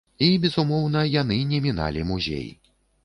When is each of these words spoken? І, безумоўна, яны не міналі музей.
І, 0.27 0.27
безумоўна, 0.45 1.03
яны 1.21 1.37
не 1.53 1.59
міналі 1.67 2.07
музей. 2.13 2.49